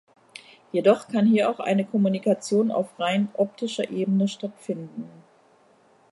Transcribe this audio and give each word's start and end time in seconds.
Jedoch 0.71 1.07
kann 1.09 1.27
hier 1.27 1.47
auch 1.51 1.59
eine 1.59 1.85
Kommunikation 1.85 2.71
auf 2.71 2.99
rein 2.99 3.29
optischer 3.35 3.91
Ebene 3.91 4.27
stattfinden. 4.27 5.07